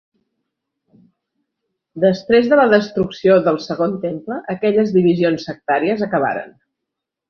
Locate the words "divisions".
5.01-5.49